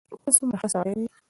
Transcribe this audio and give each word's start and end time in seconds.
ته 0.23 0.29
څومره 0.37 0.57
ښه 0.61 0.67
سړی 0.73 0.93
یې. 1.01 1.05